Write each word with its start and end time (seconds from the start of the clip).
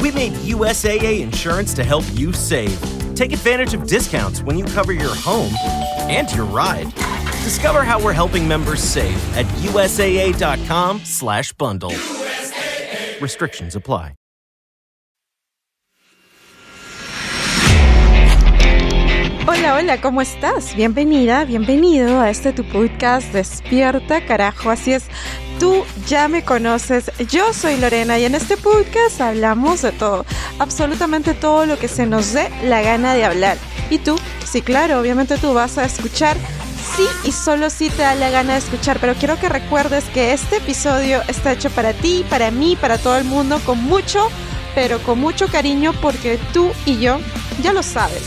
We 0.00 0.10
made 0.10 0.32
USAA 0.32 1.20
insurance 1.20 1.74
to 1.74 1.84
help 1.84 2.04
you 2.14 2.32
save. 2.32 2.80
Take 3.14 3.32
advantage 3.32 3.74
of 3.74 3.86
discounts 3.86 4.42
when 4.42 4.56
you 4.56 4.64
cover 4.64 4.92
your 4.92 5.14
home 5.14 5.52
and 6.08 6.32
your 6.32 6.46
ride. 6.46 6.90
Discover 7.44 7.84
how 7.84 8.02
we're 8.02 8.14
helping 8.14 8.48
members 8.48 8.82
save 8.82 9.18
at 9.36 9.44
usaa.com/bundle. 9.62 11.90
USAA. 11.90 13.20
Restrictions 13.20 13.76
apply. 13.76 14.14
Hola, 19.46 19.74
hola, 19.74 20.00
¿cómo 20.00 20.22
estás? 20.22 20.74
Bienvenida, 20.76 21.44
bienvenido 21.44 22.20
a 22.20 22.30
este 22.30 22.52
tu 22.52 22.62
podcast 22.64 23.32
Despierta, 23.32 24.24
carajo. 24.24 24.70
Así 24.70 24.92
es, 24.92 25.08
tú 25.60 25.84
ya 26.08 26.26
me 26.26 26.42
conoces. 26.42 27.12
Yo 27.28 27.52
soy 27.52 27.76
Lorena 27.76 28.18
y 28.18 28.24
en 28.24 28.34
este 28.34 28.56
podcast 28.56 29.20
hablamos 29.20 29.82
de 29.82 29.92
todo, 29.92 30.24
absolutamente 30.58 31.34
todo 31.34 31.66
lo 31.66 31.78
que 31.78 31.86
se 31.86 32.06
nos 32.06 32.32
dé 32.32 32.50
la 32.64 32.80
gana 32.80 33.14
de 33.14 33.26
hablar. 33.26 33.58
Y 33.90 33.98
tú, 33.98 34.16
sí, 34.50 34.62
claro, 34.62 34.98
obviamente 34.98 35.36
tú 35.36 35.52
vas 35.52 35.76
a 35.76 35.84
escuchar 35.84 36.36
sí 36.96 37.04
y 37.24 37.32
solo 37.32 37.68
si 37.68 37.90
te 37.90 38.02
da 38.02 38.14
la 38.14 38.30
gana 38.30 38.54
de 38.54 38.60
escuchar, 38.60 38.98
pero 39.00 39.14
quiero 39.14 39.38
que 39.38 39.50
recuerdes 39.50 40.04
que 40.14 40.32
este 40.32 40.56
episodio 40.56 41.20
está 41.28 41.52
hecho 41.52 41.68
para 41.70 41.92
ti, 41.92 42.24
para 42.30 42.50
mí, 42.50 42.76
para 42.80 42.96
todo 42.96 43.18
el 43.18 43.24
mundo, 43.24 43.60
con 43.66 43.82
mucho, 43.84 44.28
pero 44.74 44.98
con 45.00 45.20
mucho 45.20 45.46
cariño, 45.48 45.92
porque 46.00 46.38
tú 46.54 46.70
y 46.86 46.98
yo, 46.98 47.18
ya 47.62 47.74
lo 47.74 47.82
sabes, 47.82 48.22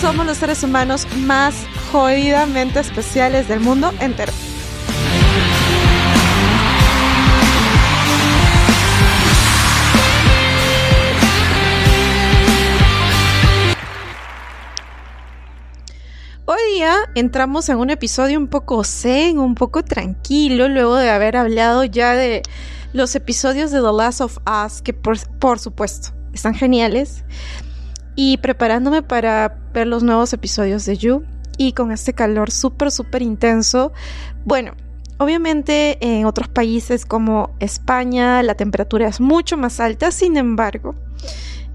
somos 0.00 0.26
los 0.26 0.38
seres 0.38 0.64
humanos 0.64 1.06
más 1.18 1.54
jodidamente 1.92 2.80
especiales 2.80 3.46
del 3.46 3.60
mundo 3.60 3.92
entero. 4.00 4.32
Entramos 17.14 17.68
en 17.68 17.78
un 17.78 17.90
episodio 17.90 18.38
un 18.38 18.48
poco 18.48 18.84
zen, 18.84 19.38
un 19.38 19.54
poco 19.54 19.84
tranquilo, 19.84 20.68
luego 20.68 20.96
de 20.96 21.10
haber 21.10 21.36
hablado 21.36 21.84
ya 21.84 22.14
de 22.14 22.42
los 22.92 23.14
episodios 23.14 23.70
de 23.70 23.80
The 23.80 23.92
Last 23.92 24.20
of 24.20 24.38
Us, 24.46 24.82
que 24.82 24.92
por, 24.92 25.58
supuesto 25.58 26.10
están 26.32 26.54
geniales, 26.54 27.24
y 28.14 28.36
preparándome 28.38 29.02
para 29.02 29.58
ver 29.72 29.86
los 29.86 30.02
nuevos 30.02 30.32
episodios 30.32 30.84
de 30.84 30.96
You, 30.96 31.24
y 31.58 31.72
con 31.72 31.92
este 31.92 32.12
calor 32.12 32.50
súper, 32.50 32.90
súper 32.90 33.22
intenso. 33.22 33.92
Bueno, 34.44 34.72
obviamente 35.18 35.98
en 36.00 36.26
otros 36.26 36.48
países 36.48 37.06
como 37.06 37.54
España 37.60 38.42
la 38.42 38.54
temperatura 38.54 39.08
es 39.08 39.20
mucho 39.20 39.56
más 39.56 39.80
alta, 39.80 40.10
sin 40.10 40.36
embargo, 40.36 40.94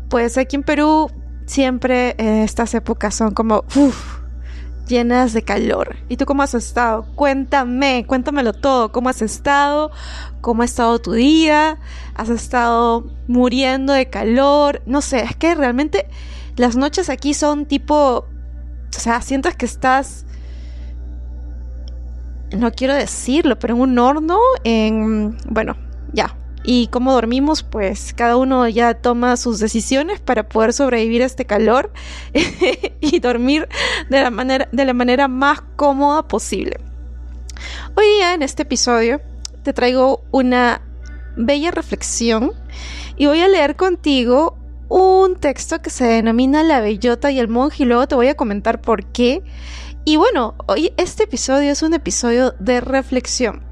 pues 0.10 0.38
aquí 0.38 0.56
en 0.56 0.64
Perú 0.64 1.10
siempre 1.46 2.16
eh, 2.18 2.44
estas 2.44 2.74
épocas 2.74 3.16
son 3.16 3.34
como... 3.34 3.64
Uf, 3.76 4.17
llenas 4.88 5.34
de 5.34 5.44
calor. 5.44 5.98
¿Y 6.10 6.18
tú 6.18 6.26
cómo 6.26 6.44
has 6.44 6.54
estado? 6.54 7.06
Cuéntame, 7.16 8.06
cuéntamelo 8.08 8.54
todo. 8.54 8.92
¿Cómo 8.92 9.10
has 9.10 9.22
estado? 9.22 9.92
¿Cómo 10.42 10.62
ha 10.62 10.66
estado 10.66 11.00
tu 11.00 11.14
día? 11.14 11.78
¿Has 12.16 12.30
estado 12.30 13.06
muriendo 13.28 13.94
de 13.94 14.10
calor? 14.10 14.82
No 14.86 15.02
sé, 15.02 15.24
es 15.24 15.36
que 15.36 15.56
realmente 15.56 16.08
las 16.56 16.76
noches 16.76 17.10
aquí 17.10 17.34
son 17.34 17.66
tipo... 17.66 18.26
O 18.26 19.00
sea, 19.00 19.22
sientes 19.22 19.56
que 19.56 19.66
estás... 19.66 20.26
No 22.52 22.72
quiero 22.72 22.94
decirlo, 22.94 23.60
pero 23.60 23.76
en 23.76 23.82
un 23.82 24.00
horno, 24.00 24.40
en... 24.64 25.38
Bueno, 25.50 25.76
ya, 26.14 26.36
y 26.70 26.88
cómo 26.88 27.14
dormimos, 27.14 27.64
pues 27.64 28.14
cada 28.14 28.36
uno 28.36 28.68
ya 28.68 28.94
toma 28.96 29.38
sus 29.38 29.58
decisiones 29.58 30.20
para 30.20 30.50
poder 30.50 30.74
sobrevivir 30.74 31.24
a 31.24 31.26
este 31.26 31.46
calor 31.46 31.94
y 33.00 33.20
dormir 33.22 33.70
de 34.10 34.22
la, 34.22 34.30
manera, 34.32 34.68
de 34.74 34.84
la 34.84 34.94
manera 34.94 35.30
más 35.30 35.62
cómoda 35.78 36.28
posible. 36.28 36.78
Hoy 37.96 38.06
día 38.18 38.34
en 38.34 38.44
este 38.44 38.64
episodio 38.64 39.22
te 39.64 39.72
traigo 39.72 40.26
una 40.32 40.82
bella 41.38 41.72
reflexión 41.72 42.52
y 43.16 43.28
voy 43.28 43.40
a 43.40 43.48
leer 43.48 43.78
contigo 43.78 44.58
un 44.90 45.38
texto 45.38 45.82
que 45.82 45.90
se 45.90 46.04
denomina 46.04 46.64
La 46.64 46.82
Bellota 46.82 47.32
y 47.32 47.40
el 47.40 47.48
Monje 47.48 47.84
y 47.84 47.86
luego 47.86 48.10
te 48.10 48.16
voy 48.16 48.28
a 48.28 48.36
comentar 48.36 48.82
por 48.82 49.06
qué. 49.06 49.42
Y 50.04 50.18
bueno, 50.18 50.56
hoy 50.68 50.92
este 50.98 51.24
episodio 51.24 51.72
es 51.72 51.82
un 51.82 51.94
episodio 51.94 52.56
de 52.60 52.82
reflexión. 52.82 53.64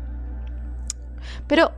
Pero 1.46 1.74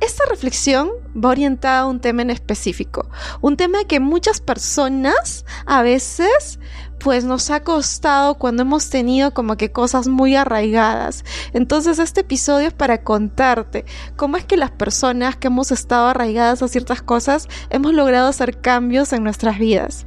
esta 0.00 0.24
reflexión 0.28 0.90
va 1.14 1.30
orientada 1.30 1.80
a 1.80 1.86
un 1.86 2.00
tema 2.00 2.22
en 2.22 2.30
específico, 2.30 3.08
un 3.40 3.56
tema 3.56 3.84
que 3.84 4.00
muchas 4.00 4.40
personas 4.40 5.44
a 5.66 5.82
veces 5.82 6.58
pues 6.98 7.24
nos 7.24 7.50
ha 7.50 7.64
costado 7.64 8.34
cuando 8.34 8.62
hemos 8.62 8.90
tenido 8.90 9.32
como 9.32 9.56
que 9.56 9.72
cosas 9.72 10.06
muy 10.06 10.36
arraigadas. 10.36 11.24
Entonces 11.52 11.98
este 11.98 12.20
episodio 12.20 12.68
es 12.68 12.74
para 12.74 13.02
contarte 13.02 13.84
cómo 14.16 14.36
es 14.36 14.44
que 14.44 14.56
las 14.56 14.70
personas 14.70 15.36
que 15.36 15.48
hemos 15.48 15.72
estado 15.72 16.08
arraigadas 16.08 16.62
a 16.62 16.68
ciertas 16.68 17.02
cosas 17.02 17.48
hemos 17.70 17.94
logrado 17.94 18.28
hacer 18.28 18.60
cambios 18.60 19.12
en 19.12 19.24
nuestras 19.24 19.58
vidas. 19.58 20.06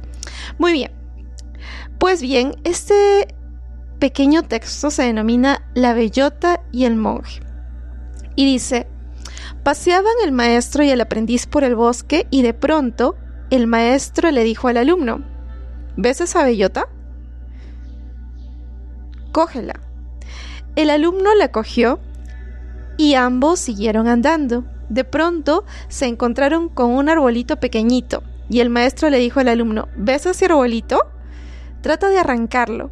Muy 0.58 0.72
bien. 0.72 0.92
Pues 1.98 2.22
bien, 2.22 2.54
este 2.64 3.34
pequeño 3.98 4.42
texto 4.42 4.90
se 4.90 5.04
denomina 5.04 5.68
La 5.74 5.94
bellota 5.94 6.62
y 6.72 6.84
el 6.84 6.96
monje. 6.96 7.40
Y 8.36 8.44
dice, 8.44 8.86
Paseaban 9.64 10.12
el 10.22 10.30
maestro 10.30 10.84
y 10.84 10.90
el 10.90 11.00
aprendiz 11.00 11.46
por 11.46 11.64
el 11.64 11.74
bosque 11.74 12.26
y 12.30 12.42
de 12.42 12.52
pronto 12.52 13.16
el 13.48 13.66
maestro 13.66 14.30
le 14.30 14.44
dijo 14.44 14.68
al 14.68 14.76
alumno, 14.76 15.24
¿ves 15.96 16.20
esa 16.20 16.44
bellota? 16.44 16.86
Cógela. 19.32 19.80
El 20.76 20.90
alumno 20.90 21.34
la 21.34 21.50
cogió 21.50 21.98
y 22.98 23.14
ambos 23.14 23.58
siguieron 23.58 24.06
andando. 24.06 24.64
De 24.90 25.04
pronto 25.04 25.64
se 25.88 26.06
encontraron 26.06 26.68
con 26.68 26.90
un 26.90 27.08
arbolito 27.08 27.56
pequeñito 27.56 28.22
y 28.50 28.60
el 28.60 28.68
maestro 28.68 29.08
le 29.08 29.18
dijo 29.18 29.40
al 29.40 29.48
alumno, 29.48 29.88
¿ves 29.96 30.26
ese 30.26 30.44
arbolito? 30.44 31.00
Trata 31.80 32.10
de 32.10 32.18
arrancarlo. 32.18 32.90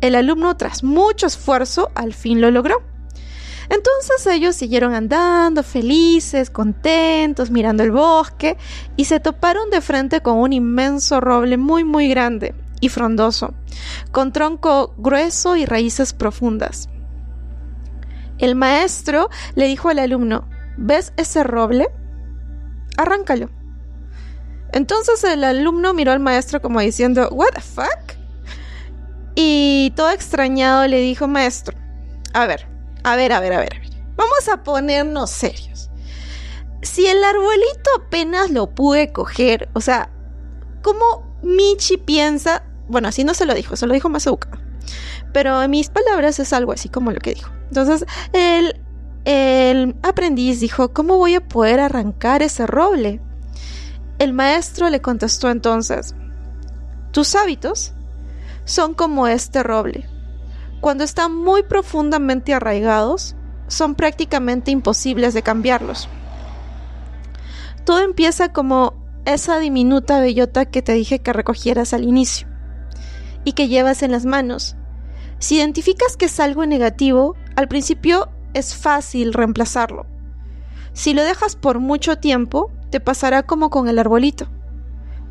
El 0.00 0.14
alumno, 0.14 0.56
tras 0.56 0.84
mucho 0.84 1.26
esfuerzo, 1.26 1.90
al 1.96 2.14
fin 2.14 2.40
lo 2.40 2.52
logró. 2.52 2.93
Entonces 3.68 4.26
ellos 4.26 4.56
siguieron 4.56 4.94
andando, 4.94 5.62
felices, 5.62 6.50
contentos, 6.50 7.50
mirando 7.50 7.82
el 7.82 7.90
bosque, 7.90 8.56
y 8.96 9.06
se 9.06 9.20
toparon 9.20 9.70
de 9.70 9.80
frente 9.80 10.20
con 10.20 10.38
un 10.38 10.52
inmenso 10.52 11.20
roble 11.20 11.56
muy 11.56 11.84
muy 11.84 12.08
grande 12.08 12.54
y 12.80 12.88
frondoso, 12.88 13.54
con 14.12 14.32
tronco 14.32 14.94
grueso 14.98 15.56
y 15.56 15.64
raíces 15.64 16.12
profundas. 16.12 16.88
El 18.38 18.54
maestro 18.56 19.30
le 19.54 19.66
dijo 19.66 19.88
al 19.88 20.00
alumno, 20.00 20.48
¿ves 20.76 21.12
ese 21.16 21.44
roble? 21.44 21.88
Arráncalo. 22.96 23.48
Entonces 24.72 25.22
el 25.24 25.44
alumno 25.44 25.94
miró 25.94 26.12
al 26.12 26.20
maestro 26.20 26.60
como 26.60 26.80
diciendo, 26.80 27.28
¿What 27.30 27.50
the 27.54 27.60
fuck? 27.60 28.18
Y 29.36 29.92
todo 29.96 30.10
extrañado 30.10 30.86
le 30.86 31.00
dijo, 31.00 31.26
maestro, 31.28 31.76
a 32.32 32.46
ver, 32.46 32.73
a 33.04 33.16
ver, 33.16 33.32
a 33.32 33.40
ver, 33.40 33.52
a 33.52 33.58
ver. 33.58 33.80
Vamos 34.16 34.48
a 34.52 34.62
ponernos 34.62 35.30
serios. 35.30 35.90
Si 36.82 37.06
el 37.06 37.22
arbolito 37.22 37.90
apenas 37.98 38.50
lo 38.50 38.74
pude 38.74 39.12
coger, 39.12 39.68
o 39.74 39.80
sea, 39.80 40.10
¿cómo 40.82 41.38
Michi 41.42 41.98
piensa? 41.98 42.64
Bueno, 42.88 43.08
así 43.08 43.22
no 43.24 43.34
se 43.34 43.46
lo 43.46 43.54
dijo, 43.54 43.76
se 43.76 43.86
lo 43.86 43.94
dijo 43.94 44.08
Mazuka. 44.08 44.48
Pero 45.32 45.62
en 45.62 45.70
mis 45.70 45.90
palabras 45.90 46.38
es 46.38 46.52
algo 46.52 46.72
así 46.72 46.88
como 46.88 47.10
lo 47.10 47.20
que 47.20 47.34
dijo. 47.34 47.50
Entonces, 47.68 48.06
el, 48.32 48.80
el 49.24 49.96
aprendiz 50.02 50.60
dijo, 50.60 50.92
¿cómo 50.92 51.16
voy 51.16 51.34
a 51.34 51.46
poder 51.46 51.80
arrancar 51.80 52.42
ese 52.42 52.66
roble? 52.66 53.20
El 54.18 54.32
maestro 54.32 54.90
le 54.90 55.02
contestó 55.02 55.50
entonces, 55.50 56.14
tus 57.10 57.34
hábitos 57.34 57.92
son 58.64 58.94
como 58.94 59.26
este 59.26 59.62
roble 59.62 60.08
cuando 60.84 61.02
están 61.02 61.34
muy 61.34 61.62
profundamente 61.62 62.52
arraigados, 62.52 63.36
son 63.68 63.94
prácticamente 63.94 64.70
imposibles 64.70 65.32
de 65.32 65.40
cambiarlos. 65.40 66.10
Todo 67.86 68.00
empieza 68.00 68.52
como 68.52 68.92
esa 69.24 69.58
diminuta 69.58 70.20
bellota 70.20 70.66
que 70.66 70.82
te 70.82 70.92
dije 70.92 71.20
que 71.20 71.32
recogieras 71.32 71.94
al 71.94 72.04
inicio 72.04 72.48
y 73.44 73.52
que 73.52 73.68
llevas 73.68 74.02
en 74.02 74.12
las 74.12 74.26
manos. 74.26 74.76
Si 75.38 75.56
identificas 75.56 76.18
que 76.18 76.26
es 76.26 76.38
algo 76.38 76.66
negativo, 76.66 77.34
al 77.56 77.66
principio 77.66 78.28
es 78.52 78.76
fácil 78.76 79.32
reemplazarlo. 79.32 80.04
Si 80.92 81.14
lo 81.14 81.24
dejas 81.24 81.56
por 81.56 81.78
mucho 81.78 82.18
tiempo, 82.18 82.70
te 82.90 83.00
pasará 83.00 83.44
como 83.44 83.70
con 83.70 83.88
el 83.88 83.98
arbolito. 83.98 84.48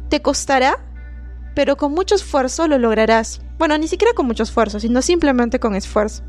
Te 0.10 0.20
costará 0.20 0.84
pero 1.54 1.78
con 1.78 1.92
mucho 1.92 2.16
esfuerzo 2.16 2.68
lo 2.68 2.80
lograrás. 2.80 3.43
Bueno, 3.58 3.78
ni 3.78 3.88
siquiera 3.88 4.14
con 4.14 4.26
mucho 4.26 4.44
esfuerzo, 4.44 4.80
sino 4.80 5.02
simplemente 5.02 5.60
con 5.60 5.76
esfuerzo. 5.76 6.24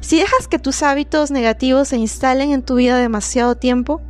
Si 0.00 0.18
dejas 0.18 0.48
que 0.48 0.58
tus 0.58 0.82
hábitos 0.82 1.30
negativos 1.30 1.88
se 1.88 1.96
instalen 1.96 2.50
en 2.50 2.62
tu 2.62 2.74
vida 2.74 2.98
demasiado 2.98 3.56
tiempo, 3.56 4.02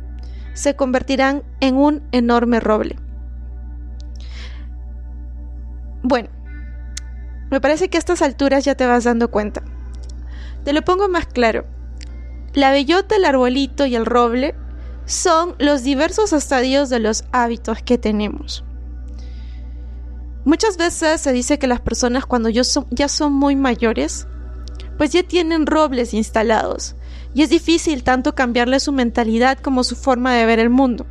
se 0.53 0.75
convertirán 0.75 1.43
en 1.61 1.75
un 1.75 2.03
enorme 2.11 2.59
roble. 2.59 2.97
Bueno, 6.03 6.29
me 7.49 7.61
parece 7.61 7.89
que 7.89 7.97
a 7.97 7.99
estas 7.99 8.21
alturas 8.21 8.65
ya 8.65 8.75
te 8.75 8.85
vas 8.85 9.05
dando 9.05 9.31
cuenta. 9.31 9.63
Te 10.65 10.73
lo 10.73 10.81
pongo 10.83 11.07
más 11.07 11.25
claro. 11.27 11.65
La 12.53 12.71
bellota, 12.71 13.15
el 13.15 13.23
arbolito 13.23 13.85
y 13.85 13.95
el 13.95 14.05
roble 14.05 14.53
son 15.05 15.55
los 15.59 15.83
diversos 15.83 16.33
estadios 16.33 16.89
de 16.89 16.99
los 16.99 17.23
hábitos 17.31 17.81
que 17.83 17.97
tenemos. 17.97 18.64
Muchas 20.45 20.77
veces 20.77 21.21
se 21.21 21.33
dice 21.33 21.57
que 21.57 21.65
las 21.67 21.81
personas 21.81 22.27
cuando 22.27 22.49
ya 22.49 22.63
son 22.63 23.33
muy 23.33 23.55
mayores, 23.55 24.27
pues 24.97 25.11
ya 25.11 25.23
tienen 25.23 25.65
robles 25.65 26.13
instalados 26.13 26.95
y 27.33 27.41
es 27.41 27.49
difícil 27.49 28.03
tanto 28.03 28.35
cambiarle 28.35 28.79
su 28.79 28.91
mentalidad 28.91 29.57
como 29.57 29.83
su 29.83 29.95
forma 29.95 30.33
de 30.33 30.45
ver 30.45 30.59
el 30.59 30.69
mundo. 30.69 31.07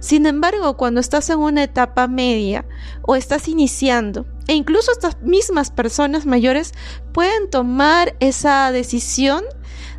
Sin 0.00 0.26
embargo, 0.26 0.76
cuando 0.76 1.00
estás 1.00 1.30
en 1.30 1.38
una 1.38 1.62
etapa 1.62 2.08
media 2.08 2.66
o 3.02 3.16
estás 3.16 3.48
iniciando, 3.48 4.26
e 4.48 4.54
incluso 4.54 4.92
estas 4.92 5.20
mismas 5.22 5.70
personas 5.70 6.26
mayores 6.26 6.72
pueden 7.12 7.50
tomar 7.50 8.16
esa 8.20 8.72
decisión 8.72 9.44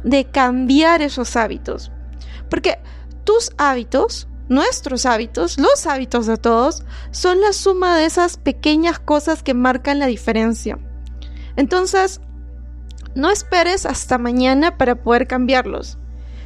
de 0.04 0.26
cambiar 0.26 1.02
esos 1.02 1.36
hábitos. 1.36 1.92
Porque 2.50 2.80
tus 3.24 3.52
hábitos, 3.58 4.28
nuestros 4.50 5.06
hábitos, 5.06 5.58
los 5.58 5.88
hábitos 5.88 6.28
de 6.28 6.38
todos, 6.38 6.84
son 7.12 7.42
la 7.42 7.54
suma 7.54 7.98
de 7.98 8.06
esas 8.06 8.38
pequeñas 8.38 9.00
cosas 9.00 9.44
que 9.44 9.54
marcan 9.54 10.00
la 10.00 10.06
diferencia. 10.06 10.78
Entonces, 11.56 12.22
no 13.16 13.32
esperes 13.32 13.86
hasta 13.86 14.18
mañana 14.18 14.78
para 14.78 14.96
poder 14.96 15.28
cambiarlos, 15.28 15.98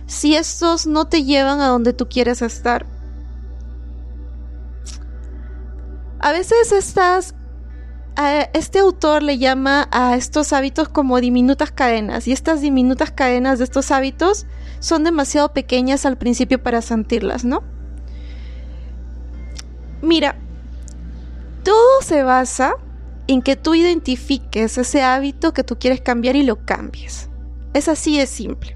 si 0.05 0.35
estos 0.35 0.87
no 0.87 1.07
te 1.07 1.23
llevan 1.23 1.61
a 1.61 1.67
donde 1.67 1.93
tú 1.93 2.07
quieres 2.07 2.41
estar. 2.41 2.85
A 6.19 6.31
veces 6.31 6.71
estas 6.71 7.33
este 8.53 8.79
autor 8.79 9.23
le 9.23 9.37
llama 9.37 9.87
a 9.91 10.17
estos 10.17 10.51
hábitos 10.51 10.89
como 10.89 11.21
diminutas 11.21 11.71
cadenas 11.71 12.27
y 12.27 12.33
estas 12.33 12.59
diminutas 12.59 13.11
cadenas 13.11 13.59
de 13.59 13.63
estos 13.63 13.91
hábitos 13.91 14.45
son 14.79 15.05
demasiado 15.05 15.53
pequeñas 15.53 16.05
al 16.05 16.17
principio 16.17 16.61
para 16.61 16.81
sentirlas, 16.81 17.45
¿no? 17.45 17.63
Mira, 20.01 20.35
todo 21.63 22.01
se 22.01 22.23
basa 22.23 22.75
en 23.27 23.41
que 23.41 23.55
tú 23.55 23.75
identifiques 23.75 24.77
ese 24.77 25.03
hábito 25.03 25.53
que 25.53 25.63
tú 25.63 25.77
quieres 25.77 26.01
cambiar 26.01 26.35
y 26.35 26.43
lo 26.43 26.65
cambies. 26.65 27.29
Es 27.73 27.87
así 27.87 28.17
de 28.17 28.25
simple. 28.25 28.75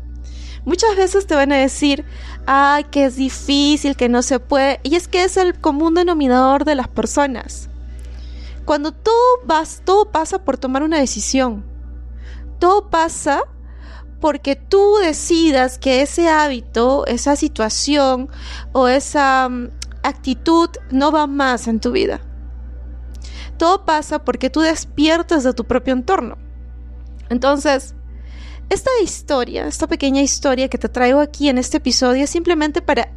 Muchas 0.65 0.95
veces 0.95 1.27
te 1.27 1.35
van 1.35 1.51
a 1.51 1.57
decir, 1.57 2.05
ay, 2.45 2.85
que 2.85 3.05
es 3.05 3.15
difícil, 3.15 3.95
que 3.95 4.09
no 4.09 4.21
se 4.21 4.39
puede, 4.39 4.79
y 4.83 4.95
es 4.95 5.07
que 5.07 5.23
es 5.23 5.35
el 5.37 5.59
común 5.59 5.95
denominador 5.95 6.63
de 6.63 6.75
las 6.75 6.87
personas. 6.87 7.69
Cuando 8.65 8.93
todo, 8.93 9.15
vas, 9.45 9.81
todo 9.83 10.05
pasa 10.11 10.43
por 10.43 10.57
tomar 10.57 10.83
una 10.83 10.99
decisión. 10.99 11.65
Todo 12.59 12.89
pasa 12.89 13.43
porque 14.21 14.55
tú 14.55 14.95
decidas 15.01 15.77
que 15.77 16.01
ese 16.01 16.29
hábito, 16.29 17.05
esa 17.07 17.35
situación 17.35 18.29
o 18.71 18.87
esa 18.87 19.49
mm, 19.49 19.69
actitud 20.03 20.69
no 20.91 21.11
va 21.11 21.27
más 21.27 21.67
en 21.67 21.79
tu 21.79 21.91
vida. 21.91 22.21
Todo 23.57 23.85
pasa 23.85 24.23
porque 24.23 24.50
tú 24.50 24.61
despiertas 24.61 25.44
de 25.44 25.53
tu 25.53 25.65
propio 25.65 25.94
entorno. 25.94 26.38
Entonces, 27.29 27.95
esta 28.69 28.91
historia, 29.03 29.67
esta 29.67 29.88
pequeña 29.88 30.21
historia 30.21 30.67
que 30.67 30.77
te 30.77 30.89
traigo 30.89 31.19
aquí 31.19 31.50
en 31.50 31.57
este 31.57 31.77
episodio 31.77 32.23
es 32.23 32.29
simplemente 32.29 32.81
para 32.81 33.13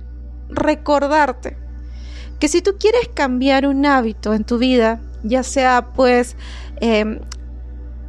recordarte 0.49 1.57
que 2.39 2.49
si 2.49 2.63
tú 2.63 2.77
quieres 2.79 3.09
cambiar 3.15 3.67
un 3.67 3.87
hábito 3.87 4.35
en 4.35 4.45
tu 4.45 4.59
vida, 4.59 5.01
ya 5.23 5.43
sea 5.43 5.93
pues 5.95 6.37
em, 6.81 7.21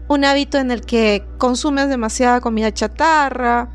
un 0.07 0.25
hábito 0.25 0.57
en 0.57 0.71
el 0.71 0.81
que 0.81 1.25
consumes 1.37 1.89
demasiada 1.89 2.41
comida 2.41 2.73
chatarra, 2.73 3.69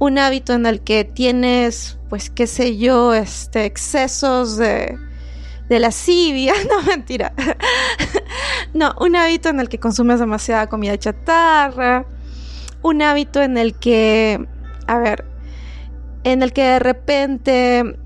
un 0.00 0.18
hábito 0.18 0.54
en 0.54 0.64
el 0.66 0.80
que 0.80 1.04
tienes, 1.04 1.98
pues, 2.08 2.30
qué 2.30 2.46
sé 2.46 2.78
yo, 2.78 3.12
este, 3.14 3.66
excesos 3.66 4.56
de, 4.56 4.98
de 5.68 5.78
lascivia, 5.78 6.54
no 6.68 6.82
mentira, 6.82 7.32
no, 8.74 8.94
un 8.98 9.14
hábito 9.14 9.50
en 9.50 9.60
el 9.60 9.68
que 9.68 9.78
consumes 9.78 10.18
demasiada 10.18 10.68
comida 10.68 10.98
chatarra, 10.98 12.06
un 12.82 13.02
hábito 13.02 13.42
en 13.42 13.58
el 13.58 13.74
que, 13.74 14.44
a 14.86 14.98
ver, 14.98 15.26
en 16.24 16.42
el 16.42 16.54
que 16.54 16.62
de 16.62 16.78
repente 16.78 17.96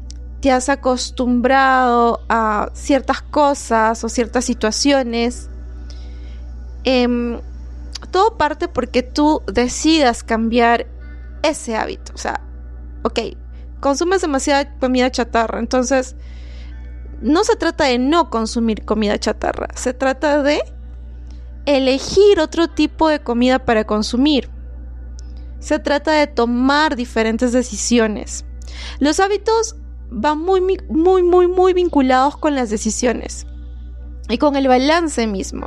te 0.40 0.50
has 0.50 0.68
acostumbrado 0.68 2.22
a 2.28 2.70
ciertas 2.74 3.22
cosas 3.22 4.02
o 4.02 4.08
ciertas 4.08 4.44
situaciones, 4.44 5.48
em, 6.82 7.40
todo 8.10 8.36
parte 8.36 8.66
porque 8.66 9.04
tú 9.04 9.42
decidas 9.46 10.24
cambiar 10.24 10.88
ese 11.44 11.76
hábito. 11.76 12.12
O 12.14 12.18
sea, 12.18 12.40
ok, 13.02 13.20
consumes 13.80 14.22
demasiada 14.22 14.76
comida 14.78 15.10
chatarra, 15.10 15.60
entonces 15.60 16.16
no 17.20 17.44
se 17.44 17.56
trata 17.56 17.84
de 17.84 17.98
no 17.98 18.30
consumir 18.30 18.84
comida 18.84 19.18
chatarra, 19.18 19.68
se 19.74 19.92
trata 19.94 20.42
de 20.42 20.62
elegir 21.66 22.40
otro 22.40 22.68
tipo 22.68 23.08
de 23.08 23.20
comida 23.20 23.64
para 23.64 23.84
consumir. 23.84 24.50
Se 25.58 25.78
trata 25.78 26.12
de 26.12 26.26
tomar 26.26 26.94
diferentes 26.94 27.52
decisiones. 27.52 28.44
Los 28.98 29.18
hábitos 29.18 29.76
van 30.10 30.38
muy, 30.38 30.60
muy, 30.88 31.22
muy, 31.22 31.48
muy 31.48 31.72
vinculados 31.72 32.36
con 32.36 32.54
las 32.54 32.68
decisiones 32.68 33.46
y 34.28 34.36
con 34.38 34.56
el 34.56 34.68
balance 34.68 35.26
mismo. 35.26 35.66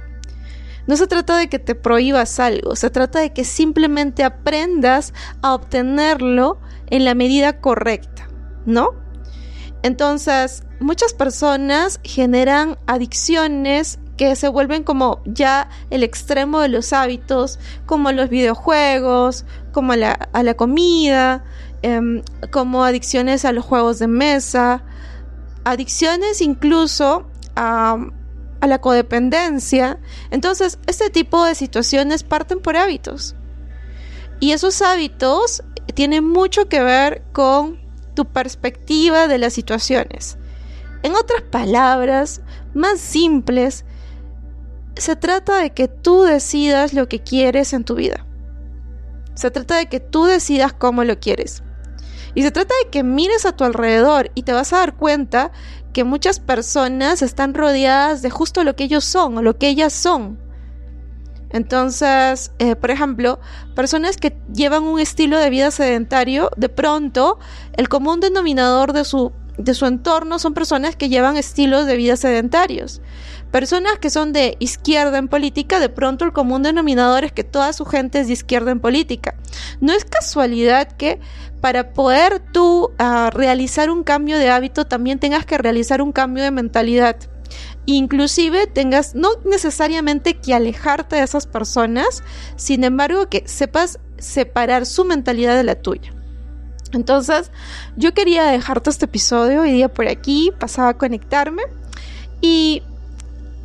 No 0.87 0.97
se 0.97 1.07
trata 1.07 1.37
de 1.37 1.49
que 1.49 1.59
te 1.59 1.75
prohíbas 1.75 2.39
algo, 2.39 2.75
se 2.75 2.89
trata 2.89 3.19
de 3.19 3.33
que 3.33 3.43
simplemente 3.43 4.23
aprendas 4.23 5.13
a 5.41 5.53
obtenerlo 5.53 6.59
en 6.87 7.05
la 7.05 7.13
medida 7.13 7.59
correcta, 7.59 8.27
¿no? 8.65 8.91
Entonces, 9.83 10.63
muchas 10.79 11.13
personas 11.13 11.99
generan 12.03 12.77
adicciones 12.87 13.99
que 14.15 14.35
se 14.35 14.47
vuelven 14.47 14.83
como 14.83 15.21
ya 15.25 15.69
el 15.91 16.01
extremo 16.01 16.61
de 16.61 16.69
los 16.69 16.91
hábitos, 16.93 17.59
como 17.85 18.11
los 18.11 18.29
videojuegos, 18.29 19.45
como 19.71 19.93
la, 19.95 20.13
a 20.13 20.41
la 20.41 20.55
comida, 20.55 21.43
Em, 21.83 22.23
como 22.51 22.83
adicciones 22.83 23.45
a 23.45 23.51
los 23.51 23.63
juegos 23.63 23.99
de 23.99 24.07
mesa, 24.07 24.83
adicciones 25.63 26.41
incluso 26.41 27.27
a, 27.55 27.97
a 28.61 28.67
la 28.67 28.79
codependencia. 28.79 29.99
Entonces, 30.31 30.79
este 30.87 31.09
tipo 31.09 31.43
de 31.45 31.55
situaciones 31.55 32.23
parten 32.23 32.59
por 32.59 32.77
hábitos. 32.77 33.35
Y 34.39 34.51
esos 34.51 34.81
hábitos 34.81 35.63
tienen 35.93 36.27
mucho 36.27 36.69
que 36.69 36.81
ver 36.81 37.23
con 37.33 37.79
tu 38.13 38.25
perspectiva 38.25 39.27
de 39.27 39.37
las 39.37 39.53
situaciones. 39.53 40.37
En 41.03 41.15
otras 41.15 41.43
palabras, 41.43 42.41
más 42.73 42.99
simples, 42.99 43.85
se 44.95 45.15
trata 45.15 45.57
de 45.57 45.71
que 45.71 45.87
tú 45.87 46.23
decidas 46.23 46.93
lo 46.93 47.07
que 47.07 47.21
quieres 47.21 47.73
en 47.73 47.83
tu 47.83 47.95
vida. 47.95 48.25
Se 49.35 49.51
trata 49.51 49.77
de 49.77 49.87
que 49.87 49.99
tú 49.99 50.25
decidas 50.25 50.73
cómo 50.73 51.03
lo 51.03 51.19
quieres. 51.19 51.61
Y 52.33 52.41
se 52.41 52.51
trata 52.51 52.73
de 52.83 52.89
que 52.89 53.03
mires 53.03 53.45
a 53.45 53.55
tu 53.55 53.63
alrededor 53.63 54.31
y 54.35 54.43
te 54.43 54.53
vas 54.53 54.73
a 54.73 54.77
dar 54.77 54.95
cuenta 54.95 55.51
que 55.97 56.03
muchas 56.03 56.39
personas 56.39 57.23
están 57.23 57.55
rodeadas 57.55 58.21
de 58.21 58.29
justo 58.29 58.63
lo 58.63 58.75
que 58.75 58.83
ellos 58.83 59.03
son 59.03 59.35
o 59.35 59.41
lo 59.41 59.57
que 59.57 59.67
ellas 59.67 59.91
son. 59.93 60.37
Entonces, 61.49 62.51
eh, 62.59 62.75
por 62.75 62.91
ejemplo, 62.91 63.39
personas 63.75 64.17
que 64.17 64.37
llevan 64.53 64.83
un 64.83 64.99
estilo 64.99 65.39
de 65.39 65.49
vida 65.49 65.71
sedentario, 65.71 66.51
de 66.55 66.69
pronto 66.69 67.39
el 67.73 67.89
común 67.89 68.19
denominador 68.19 68.93
de 68.93 69.05
su, 69.05 69.31
de 69.57 69.73
su 69.73 69.85
entorno 69.85 70.39
son 70.39 70.53
personas 70.53 70.95
que 70.95 71.09
llevan 71.09 71.37
estilos 71.37 71.85
de 71.85 71.97
vida 71.97 72.15
sedentarios. 72.15 73.01
Personas 73.51 73.97
que 73.99 74.09
son 74.09 74.33
de 74.33 74.57
izquierda 74.59 75.17
en 75.17 75.29
política, 75.29 75.79
de 75.79 75.89
pronto 75.89 76.25
el 76.25 76.33
común 76.33 76.63
denominador 76.63 77.23
es 77.23 77.31
que 77.31 77.43
toda 77.43 77.71
su 77.73 77.85
gente 77.85 78.19
es 78.19 78.27
de 78.27 78.33
izquierda 78.33 78.71
en 78.71 78.79
política. 78.79 79.35
No 79.79 79.93
es 79.93 80.05
casualidad 80.05 80.91
que 80.91 81.19
para 81.61 81.93
poder 81.93 82.39
tú 82.51 82.91
ah, 82.99 83.29
realizar 83.33 83.89
un 83.89 84.03
cambio 84.03 84.37
de 84.37 84.49
hábito 84.49 84.85
también 84.85 85.19
tengas 85.19 85.45
que 85.45 85.57
realizar 85.57 86.01
un 86.01 86.11
cambio 86.11 86.43
de 86.43 86.51
mentalidad. 86.51 87.17
Inclusive 87.85 88.67
tengas 88.67 89.15
no 89.15 89.29
necesariamente 89.45 90.35
que 90.35 90.53
alejarte 90.53 91.15
de 91.15 91.23
esas 91.23 91.47
personas, 91.47 92.21
sin 92.57 92.83
embargo 92.83 93.29
que 93.29 93.43
sepas 93.47 93.99
separar 94.17 94.85
su 94.85 95.05
mentalidad 95.05 95.55
de 95.55 95.63
la 95.63 95.75
tuya. 95.75 96.16
Entonces, 96.93 97.51
yo 97.95 98.13
quería 98.13 98.45
dejarte 98.45 98.89
este 98.89 99.05
episodio 99.05 99.61
hoy 99.61 99.71
día 99.71 99.89
por 99.89 100.07
aquí, 100.07 100.51
pasaba 100.57 100.89
a 100.89 100.97
conectarme 100.97 101.63
y 102.41 102.83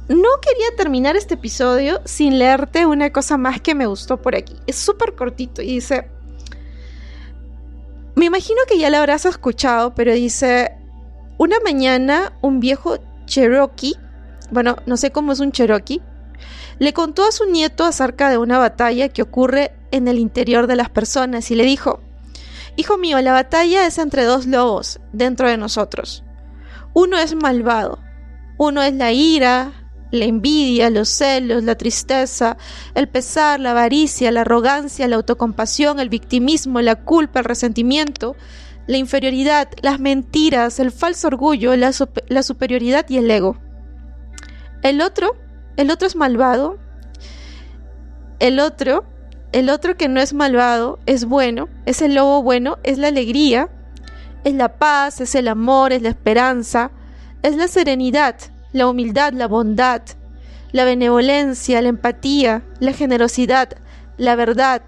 no 0.09 0.29
quería 0.41 0.77
terminar 0.77 1.17
este 1.17 1.35
episodio 1.35 2.01
sin 2.05 2.39
leerte 2.39 2.87
una 2.87 3.13
cosa 3.13 3.37
más 3.39 3.61
que 3.61 3.75
me 3.75 3.87
gustó 3.87 4.21
por 4.21 4.35
aquí. 4.35 4.57
Es 4.67 4.77
súper 4.77 5.15
cortito 5.15 5.63
y 5.63 5.75
dice, 5.75 6.09
Me 8.15 8.27
imagino 8.27 8.61
que 8.69 8.79
ya 8.79 8.91
la 8.91 8.99
habrás 8.99 9.25
escuchado, 9.25 9.95
pero 9.95 10.13
dice, 10.13 10.77
una 11.39 11.57
mañana 11.61 12.33
un 12.43 12.61
viejo 12.61 12.99
Cherokee, 13.27 13.97
bueno, 14.51 14.77
no 14.87 14.97
sé 14.97 15.13
cómo 15.13 15.33
es 15.33 15.41
un 15.41 15.53
Cherokee, 15.53 16.03
le 16.79 16.93
contó 16.93 17.25
a 17.25 17.33
su 17.33 17.47
nieto 17.47 17.85
acerca 17.85 18.29
de 18.29 18.39
una 18.39 18.59
batalla 18.59 19.09
que 19.09 19.23
ocurre 19.23 19.73
en 19.93 20.09
el 20.09 20.19
interior 20.19 20.67
de 20.67 20.77
las 20.77 20.91
personas 20.91 21.51
y 21.51 21.55
le 21.55 21.65
dijo, 21.65 22.01
Hijo 22.77 22.97
mío, 22.97 23.21
la 23.21 23.33
batalla 23.33 23.87
es 23.87 23.99
entre 23.99 24.25
dos 24.25 24.47
lobos 24.47 25.01
dentro 25.13 25.49
de 25.49 25.57
nosotros. 25.57 26.25
Uno 26.95 27.19
es 27.19 27.35
malvado, 27.35 27.99
uno 28.59 28.83
es 28.83 28.95
la 28.95 29.13
ira, 29.13 29.73
la 30.11 30.27
envidia, 30.27 30.91
los 30.91 31.09
celos, 31.09 31.65
la 31.65 31.75
tristeza, 31.75 32.57
el 32.95 33.09
pesar, 33.09 33.61
la 33.61 33.73
avaricia, 33.73 34.31
la 34.31 34.43
arrogancia, 34.43 35.09
la 35.09 35.17
autocompasión, 35.17 36.01
el 36.01 36.09
victimismo, 36.09 36.81
la 36.81 36.97
culpa, 36.97 37.41
el 37.41 37.47
resentimiento, 37.47 38.37
la 38.87 38.99
inferioridad, 38.99 39.69
las 39.81 40.01
mentiras, 40.01 40.79
el 40.81 40.93
falso 40.93 41.29
orgullo, 41.29 41.77
la, 41.77 41.93
la 42.29 42.43
superioridad 42.43 43.09
y 43.09 43.19
el 43.19 43.31
ego. 43.31 43.59
El 44.83 45.01
otro, 45.01 45.37
el 45.77 45.91
otro 45.91 46.07
es 46.07 46.17
malvado. 46.17 46.79
El 48.39 48.61
otro, 48.61 49.05
el 49.53 49.69
otro 49.69 49.97
que 49.97 50.09
no 50.09 50.21
es 50.21 50.33
malvado, 50.33 50.99
es 51.07 51.27
bueno, 51.27 51.69
es 51.85 52.03
el 52.03 52.15
lobo 52.15 52.43
bueno, 52.43 52.79
es 52.83 52.99
la 52.99 53.09
alegría, 53.09 53.69
es 54.45 54.55
la 54.55 54.77
paz, 54.77 55.21
es 55.21 55.35
el 55.35 55.47
amor, 55.49 55.93
es 55.93 56.03
la 56.03 56.09
esperanza, 56.09 56.91
es 57.43 57.57
la 57.57 57.69
serenidad, 57.69 58.37
la 58.73 58.89
humildad, 58.89 59.35
la 59.35 59.47
bondad, 59.47 60.03
la 60.73 60.85
benevolencia, 60.85 61.83
la 61.83 61.91
empatía, 61.91 62.63
la 62.81 62.93
generosidad, 62.93 63.69
la 64.17 64.37
verdad, 64.37 64.83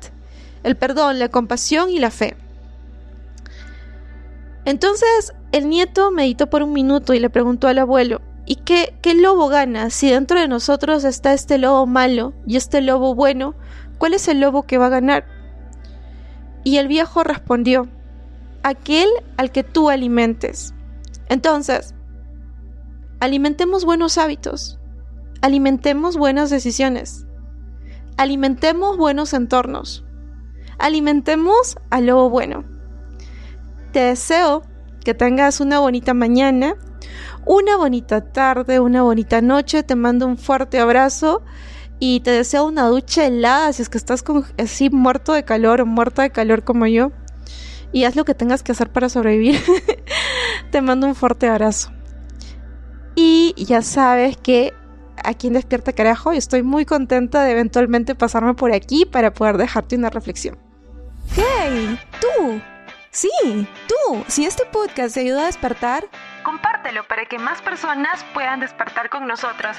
el 0.63 0.77
perdón, 0.77 1.19
la 1.19 1.29
compasión 1.29 1.91
y 1.91 1.99
la 1.99 2.11
fe. 2.11 2.37
Entonces 4.65 5.35
el 5.53 5.69
nieto 5.69 6.11
meditó 6.11 6.49
por 6.49 6.63
un 6.63 6.73
minuto 6.73 7.13
y 7.13 7.21
le 7.21 7.29
preguntó 7.29 7.69
al 7.69 7.79
abuelo, 7.79 8.23
¿y 8.47 8.57
qué, 8.57 8.95
qué 9.03 9.15
lobo 9.15 9.49
gana 9.49 9.91
si 9.91 10.11
dentro 10.11 10.41
de 10.41 10.49
nosotros 10.49 11.05
está 11.05 11.35
este 11.35 11.59
lobo 11.59 11.87
malo 11.87 12.33
y 12.47 12.57
este 12.57 12.81
lobo 12.81 13.15
bueno? 13.15 13.55
¿Cuál 14.05 14.13
es 14.13 14.29
el 14.29 14.39
lobo 14.39 14.65
que 14.65 14.77
va 14.77 14.89
a 14.89 14.91
ganar? 14.91 15.25
Y 16.63 16.77
el 16.77 16.89
viejo 16.89 17.25
respondió, 17.25 17.89
aquel 18.63 19.09
al 19.39 19.51
que 19.51 19.65
tú 19.65 19.89
alimentes. 19.89 20.75
Entonces, 21.31 21.95
alimentemos 23.21 23.87
buenos 23.87 24.19
hábitos, 24.19 24.79
alimentemos 25.41 26.19
buenas 26.19 26.51
decisiones, 26.51 27.27
alimentemos 28.19 28.99
buenos 28.99 29.33
entornos, 29.33 30.05
alimentemos 30.77 31.79
al 31.89 32.05
lobo 32.05 32.29
bueno. 32.29 32.63
Te 33.93 34.01
deseo 34.01 34.65
que 35.03 35.15
tengas 35.15 35.61
una 35.61 35.79
bonita 35.79 36.13
mañana, 36.13 36.75
una 37.47 37.79
bonita 37.79 38.21
tarde, 38.21 38.81
una 38.81 39.01
bonita 39.01 39.41
noche, 39.41 39.83
te 39.83 39.97
mando 39.97 40.27
un 40.27 40.37
fuerte 40.37 40.79
abrazo 40.79 41.43
y 42.07 42.21
te 42.21 42.33
deseo 42.33 42.67
una 42.67 42.87
ducha 42.89 43.25
helada 43.25 43.73
si 43.73 43.81
es 43.81 43.89
que 43.89 43.97
estás 43.97 44.23
así 44.59 44.91
muerto 44.91 45.33
de 45.33 45.43
calor 45.43 45.81
o 45.81 45.87
muerta 45.87 46.21
de 46.21 46.29
calor 46.29 46.63
como 46.63 46.87
yo. 46.87 47.13
Y 47.93 48.05
haz 48.05 48.15
lo 48.15 48.27
que 48.27 48.35
tengas 48.35 48.63
que 48.63 48.73
hacer 48.73 48.93
para 48.93 49.09
sobrevivir. 49.09 49.59
te 50.71 50.83
mando 50.83 51.07
un 51.07 51.15
fuerte 51.15 51.49
abrazo. 51.49 51.93
Y 53.15 53.55
ya 53.57 53.81
sabes 53.81 54.37
que 54.37 54.75
aquí 55.25 55.47
en 55.47 55.55
Despierta 55.55 55.95
Carajo 55.95 56.33
estoy 56.33 56.63
muy 56.63 56.85
contenta 56.85 57.43
de 57.43 57.53
eventualmente 57.53 58.15
pasarme 58.15 58.53
por 58.53 58.75
aquí 58.75 59.07
para 59.07 59.33
poder 59.33 59.57
dejarte 59.57 59.97
una 59.97 60.11
reflexión. 60.11 60.59
¡Hey! 61.35 61.99
¡Tú! 62.21 62.61
Sí, 63.13 63.31
tú. 63.89 64.25
Si 64.29 64.45
este 64.45 64.67
podcast 64.67 65.15
te 65.15 65.21
ayuda 65.21 65.45
a 65.45 65.47
despertar, 65.47 66.05
compártelo 66.43 67.09
para 67.09 67.25
que 67.25 67.39
más 67.39 67.63
personas 67.63 68.27
puedan 68.35 68.61
despertar 68.61 69.09
con 69.09 69.27
nosotros. 69.27 69.79